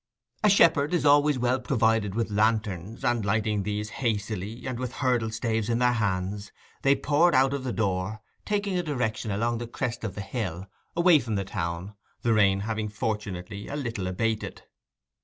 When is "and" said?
3.05-3.23, 4.65-4.79